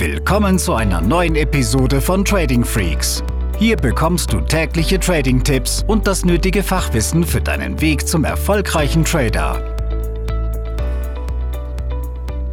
[0.00, 3.22] Willkommen zu einer neuen Episode von Trading Freaks.
[3.58, 9.62] Hier bekommst du tägliche Trading-Tipps und das nötige Fachwissen für deinen Weg zum erfolgreichen Trader.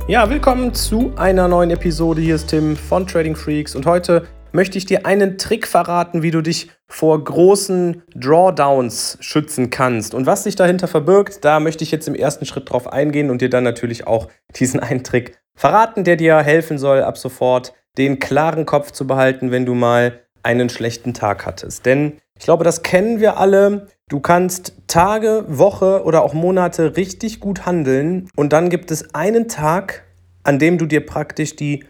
[0.10, 2.20] Ja, willkommen zu einer neuen Episode.
[2.20, 6.32] Hier ist Tim von Trading Freaks und heute möchte ich dir einen Trick verraten, wie
[6.32, 10.14] du dich vor großen Drawdowns schützen kannst.
[10.14, 13.41] Und was sich dahinter verbirgt, da möchte ich jetzt im ersten Schritt drauf eingehen und
[13.41, 14.27] dir dann natürlich auch
[14.57, 19.52] diesen einen Trick verraten, der dir helfen soll, ab sofort den klaren Kopf zu behalten,
[19.52, 21.86] wenn du mal einen schlechten Tag hattest.
[21.86, 23.88] Denn ich glaube, das kennen wir alle.
[24.08, 29.50] Du kannst Tage, Woche oder auch Monate richtig gut handeln und dann gibt es einen
[29.50, 30.05] Tag,
[30.44, 31.84] an dem du dir praktisch die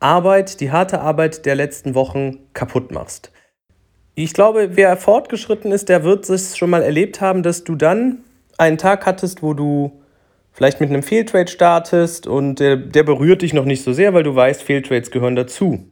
[0.00, 3.30] Arbeit, die harte Arbeit der letzten Wochen kaputt machst.
[4.16, 8.18] Ich glaube, wer fortgeschritten ist, der wird es schon mal erlebt haben, dass du dann
[8.58, 10.02] einen Tag hattest, wo du
[10.54, 14.22] vielleicht mit einem Fehltrade startest und der, der berührt dich noch nicht so sehr, weil
[14.22, 15.90] du weißt, Fehltrades gehören dazu.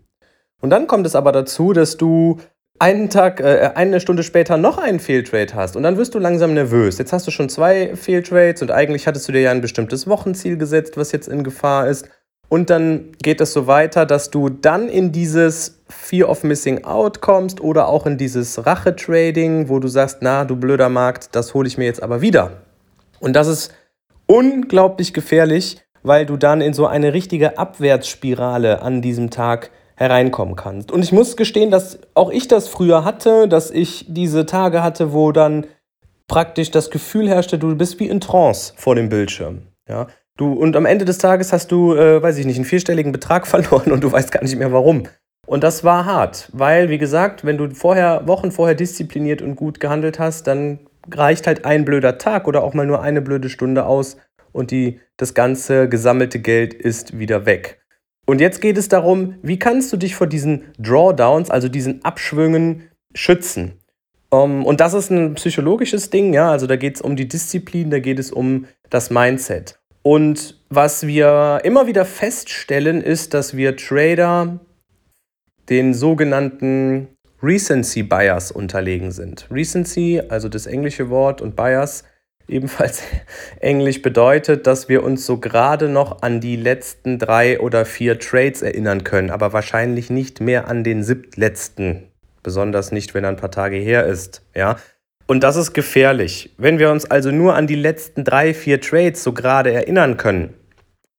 [0.61, 2.39] Und dann kommt es aber dazu, dass du
[2.79, 6.55] einen Tag, äh, eine Stunde später noch einen Fehltrade hast und dann wirst du langsam
[6.55, 6.99] nervös.
[6.99, 10.57] Jetzt hast du schon zwei Fehltrades und eigentlich hattest du dir ja ein bestimmtes Wochenziel
[10.57, 12.09] gesetzt, was jetzt in Gefahr ist.
[12.49, 17.21] Und dann geht es so weiter, dass du dann in dieses Fear of Missing Out
[17.21, 21.67] kommst oder auch in dieses Rache-Trading, wo du sagst, na, du blöder Markt, das hole
[21.67, 22.63] ich mir jetzt aber wieder.
[23.21, 23.75] Und das ist
[24.33, 30.91] unglaublich gefährlich, weil du dann in so eine richtige Abwärtsspirale an diesem Tag hereinkommen kannst.
[30.91, 35.13] Und ich muss gestehen, dass auch ich das früher hatte, dass ich diese Tage hatte,
[35.13, 35.67] wo dann
[36.29, 39.63] praktisch das Gefühl herrschte, du bist wie in Trance vor dem Bildschirm.
[39.87, 40.07] Ja?
[40.39, 43.47] Du, und am Ende des Tages hast du, äh, weiß ich nicht, einen vierstelligen Betrag
[43.47, 45.03] verloren und du weißt gar nicht mehr warum.
[45.47, 49.79] Und das war hart, weil, wie gesagt, wenn du vorher, Wochen vorher diszipliniert und gut
[49.79, 50.79] gehandelt hast, dann
[51.11, 54.17] reicht halt ein blöder Tag oder auch mal nur eine blöde Stunde aus
[54.53, 57.81] und die, das ganze gesammelte Geld ist wieder weg.
[58.27, 62.89] Und jetzt geht es darum, wie kannst du dich vor diesen Drawdowns, also diesen Abschwüngen,
[63.15, 63.79] schützen?
[64.31, 67.29] Um, ähm, und das ist ein psychologisches Ding, ja, also da geht es um die
[67.29, 69.79] Disziplin, da geht es um das Mindset.
[70.03, 74.61] Und was wir immer wieder feststellen, ist, dass wir Trader
[75.69, 77.09] den sogenannten
[77.43, 79.49] Recency Bias unterlegen sind.
[79.51, 82.05] Recency, also das englische Wort, und Bias,
[82.47, 83.03] ebenfalls
[83.61, 88.63] englisch, bedeutet, dass wir uns so gerade noch an die letzten drei oder vier Trades
[88.63, 92.05] erinnern können, aber wahrscheinlich nicht mehr an den siebtletzten.
[92.45, 94.47] Besonders nicht, wenn er ein paar Tage her ist.
[94.55, 94.77] Ja?
[95.27, 96.55] Und das ist gefährlich.
[96.59, 100.55] Wenn wir uns also nur an die letzten drei, vier Trades so gerade erinnern können,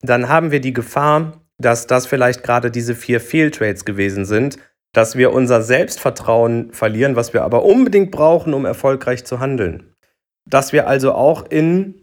[0.02, 4.58] dann haben wir die Gefahr, dass das vielleicht gerade diese vier Fehltrades gewesen sind
[4.94, 9.94] dass wir unser Selbstvertrauen verlieren, was wir aber unbedingt brauchen, um erfolgreich zu handeln.
[10.46, 11.96] Dass wir also auch in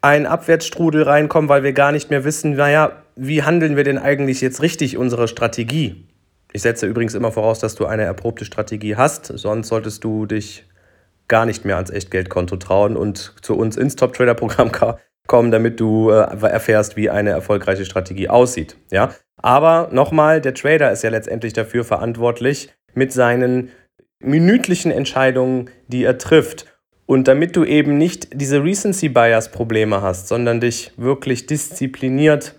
[0.00, 4.40] einen Abwärtsstrudel reinkommen, weil wir gar nicht mehr wissen, naja, wie handeln wir denn eigentlich
[4.40, 6.06] jetzt richtig unsere Strategie?
[6.52, 10.64] Ich setze übrigens immer voraus, dass du eine erprobte Strategie hast, sonst solltest du dich
[11.26, 14.70] gar nicht mehr ans Echtgeldkonto trauen und zu uns ins Top Trader Programm
[15.26, 16.14] kommen, damit du äh,
[16.46, 18.76] erfährst, wie eine erfolgreiche Strategie aussieht.
[18.90, 19.14] Ja?
[19.38, 23.70] Aber nochmal, der Trader ist ja letztendlich dafür verantwortlich mit seinen
[24.20, 26.66] minütlichen Entscheidungen, die er trifft.
[27.06, 32.54] Und damit du eben nicht diese Recency Bias Probleme hast, sondern dich wirklich diszipliniert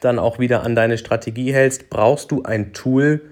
[0.00, 3.22] dann auch wieder an deine Strategie hältst, brauchst du ein Tool,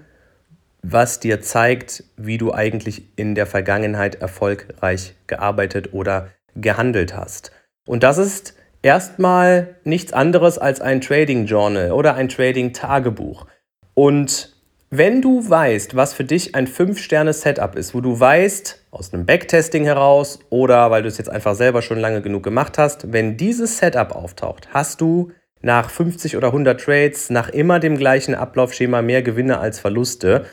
[0.81, 7.51] was dir zeigt, wie du eigentlich in der Vergangenheit erfolgreich gearbeitet oder gehandelt hast.
[7.87, 13.47] Und das ist erstmal nichts anderes als ein Trading Journal oder ein Trading Tagebuch.
[13.95, 14.55] Und
[14.91, 19.85] wenn du weißt, was für dich ein 5-Sterne-Setup ist, wo du weißt, aus einem Backtesting
[19.85, 23.79] heraus oder weil du es jetzt einfach selber schon lange genug gemacht hast, wenn dieses
[23.79, 25.31] Setup auftaucht, hast du
[25.63, 30.45] nach 50 oder 100 Trades nach immer dem gleichen Ablaufschema mehr Gewinne als Verluste,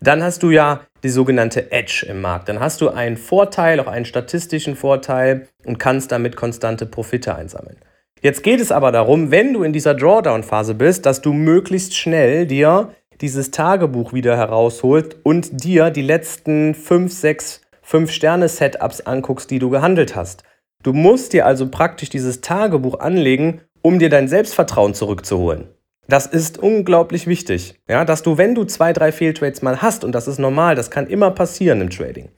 [0.00, 2.48] dann hast du ja die sogenannte Edge im Markt.
[2.48, 7.78] Dann hast du einen Vorteil, auch einen statistischen Vorteil und kannst damit konstante Profite einsammeln.
[8.22, 12.46] Jetzt geht es aber darum, wenn du in dieser Drawdown-Phase bist, dass du möglichst schnell
[12.46, 19.60] dir dieses Tagebuch wieder herausholst und dir die letzten 5, 6, 5 Sterne-Setups anguckst, die
[19.60, 20.42] du gehandelt hast.
[20.82, 25.68] Du musst dir also praktisch dieses Tagebuch anlegen, um dir dein Selbstvertrauen zurückzuholen.
[26.08, 30.12] Das ist unglaublich wichtig, ja, dass du, wenn du zwei, drei Fehltrades mal hast, und
[30.12, 32.28] das ist normal, das kann immer passieren im Trading,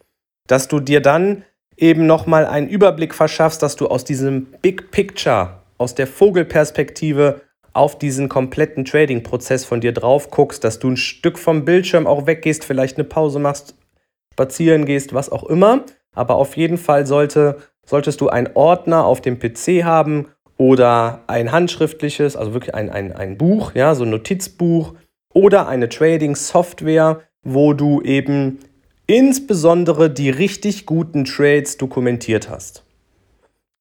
[0.47, 1.45] dass du dir dann
[1.77, 7.43] eben nochmal einen Überblick verschaffst, dass du aus diesem Big Picture, aus der Vogelperspektive
[7.73, 12.27] auf diesen kompletten Trading-Prozess von dir drauf guckst, dass du ein Stück vom Bildschirm auch
[12.27, 13.77] weggehst, vielleicht eine Pause machst,
[14.33, 15.85] spazieren gehst, was auch immer.
[16.15, 21.53] Aber auf jeden Fall sollte, solltest du einen Ordner auf dem PC haben, oder ein
[21.53, 24.95] handschriftliches, also wirklich ein, ein, ein Buch, ja, so ein Notizbuch
[25.33, 28.59] oder eine Trading-Software, wo du eben
[29.07, 32.85] insbesondere die richtig guten Trades dokumentiert hast.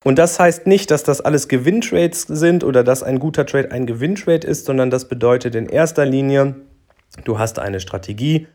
[0.05, 3.87] Und das heißt nicht, dass das alles Gewinntrades sind oder dass ein guter Trade ein
[3.87, 6.55] Gewinntrade ist, sondern das bedeutet in erster Linie,
[7.25, 8.47] du hast eine Strategie,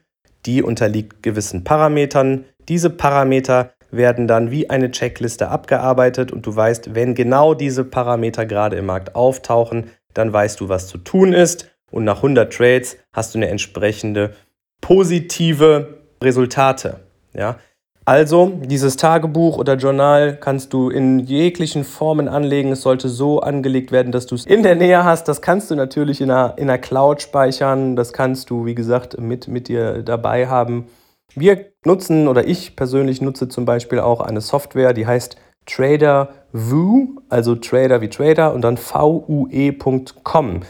[0.47, 2.45] die unterliegt gewissen Parametern.
[2.69, 8.47] Diese Parameter werden dann wie eine Checkliste abgearbeitet und du weißt, wenn genau diese Parameter
[8.47, 12.97] gerade im Markt auftauchen, dann weißt du, was zu tun ist und nach 100 Trades
[13.13, 14.35] hast du eine entsprechende
[14.81, 17.01] positive Resultate.
[17.35, 17.57] Ja?
[18.05, 22.73] Also, dieses Tagebuch oder Journal kannst du in jeglichen Formen anlegen.
[22.73, 25.29] Es sollte so angelegt werden, dass du es in der Nähe hast.
[25.29, 27.95] Das kannst du natürlich in einer, in einer Cloud speichern.
[27.95, 30.87] Das kannst du, wie gesagt, mit, mit dir dabei haben.
[31.35, 35.37] Wir nutzen oder ich persönlich nutze zum Beispiel auch eine Software, die heißt
[35.67, 40.61] Trader Vue, also Trader wie Trader und dann vue.com.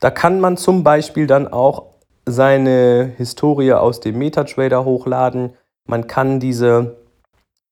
[0.00, 1.86] Da kann man zum Beispiel dann auch
[2.26, 5.54] seine Historie aus dem MetaTrader hochladen.
[5.86, 6.96] Man kann diese,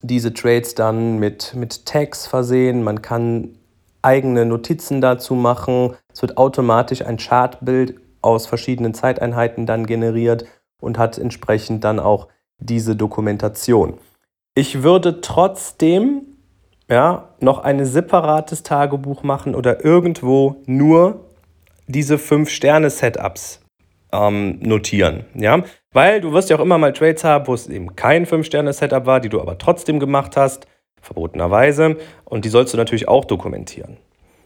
[0.00, 2.82] diese Trades dann mit, mit Tags versehen.
[2.82, 3.58] Man kann
[4.02, 5.94] eigene Notizen dazu machen.
[6.12, 10.46] Es wird automatisch ein Chartbild aus verschiedenen Zeiteinheiten dann generiert
[10.80, 13.98] und hat entsprechend dann auch diese Dokumentation.
[14.54, 16.22] Ich würde trotzdem
[16.88, 21.26] ja, noch ein separates Tagebuch machen oder irgendwo nur
[21.86, 23.60] diese fünf Sterne-Setups
[24.12, 25.24] ähm, notieren.
[25.34, 25.62] Ja?
[25.92, 29.06] Weil du wirst ja auch immer mal Trades haben, wo es eben kein fünf Sterne-Setup
[29.06, 30.66] war, die du aber trotzdem gemacht hast,
[31.00, 31.96] verbotenerweise.
[32.24, 33.96] Und die sollst du natürlich auch dokumentieren.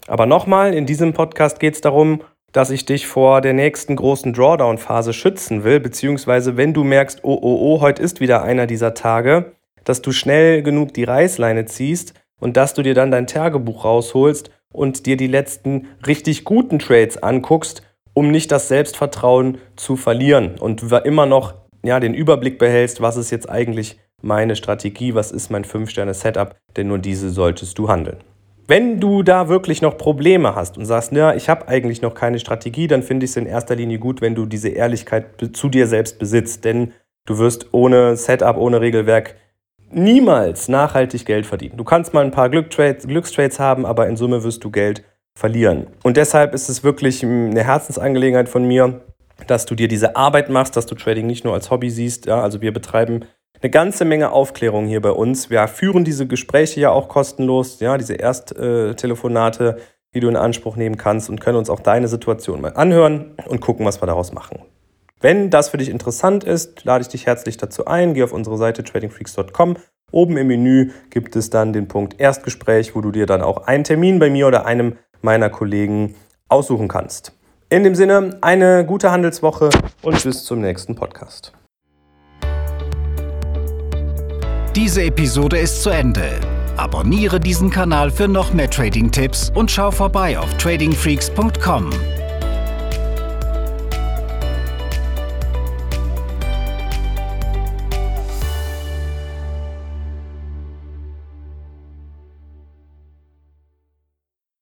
[0.07, 2.21] Aber nochmal, in diesem Podcast geht es darum,
[2.51, 7.39] dass ich dich vor der nächsten großen Drawdown-Phase schützen will, beziehungsweise wenn du merkst, oh,
[7.41, 9.53] oh, oh, heute ist wieder einer dieser Tage,
[9.83, 14.51] dass du schnell genug die Reißleine ziehst und dass du dir dann dein Tagebuch rausholst
[14.71, 17.83] und dir die letzten richtig guten Trades anguckst,
[18.13, 23.31] um nicht das Selbstvertrauen zu verlieren und immer noch ja, den Überblick behältst, was ist
[23.31, 28.17] jetzt eigentlich meine Strategie, was ist mein 5-Sterne-Setup, denn nur diese solltest du handeln.
[28.71, 32.39] Wenn du da wirklich noch Probleme hast und sagst, na, ich habe eigentlich noch keine
[32.39, 35.87] Strategie, dann finde ich es in erster Linie gut, wenn du diese Ehrlichkeit zu dir
[35.87, 36.93] selbst besitzt, denn
[37.25, 39.35] du wirst ohne Setup, ohne Regelwerk
[39.91, 41.75] niemals nachhaltig Geld verdienen.
[41.75, 45.03] Du kannst mal ein paar Glückstrades, Glückstrades haben, aber in Summe wirst du Geld
[45.37, 45.87] verlieren.
[46.03, 49.01] Und deshalb ist es wirklich eine Herzensangelegenheit von mir,
[49.47, 52.25] dass du dir diese Arbeit machst, dass du Trading nicht nur als Hobby siehst.
[52.25, 53.25] Ja, also wir betreiben
[53.61, 55.49] eine ganze Menge Aufklärung hier bei uns.
[55.49, 59.77] Wir führen diese Gespräche ja auch kostenlos, ja, diese Ersttelefonate,
[60.13, 63.61] die du in Anspruch nehmen kannst und können uns auch deine Situation mal anhören und
[63.61, 64.59] gucken, was wir daraus machen.
[65.21, 68.15] Wenn das für dich interessant ist, lade ich dich herzlich dazu ein.
[68.15, 69.77] Geh auf unsere Seite tradingfreaks.com.
[70.11, 73.83] Oben im Menü gibt es dann den Punkt Erstgespräch, wo du dir dann auch einen
[73.83, 76.15] Termin bei mir oder einem meiner Kollegen
[76.49, 77.33] aussuchen kannst.
[77.69, 79.69] In dem Sinne, eine gute Handelswoche
[80.01, 81.53] und bis zum nächsten Podcast.
[84.75, 86.39] Diese Episode ist zu Ende.
[86.77, 91.89] Abonniere diesen Kanal für noch mehr Trading-Tipps und schau vorbei auf tradingfreaks.com.